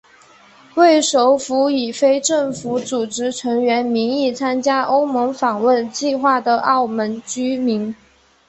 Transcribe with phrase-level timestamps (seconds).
[0.73, 7.95] 为首位以非政府组织成员名义参加欧盟访问计划的澳门居民。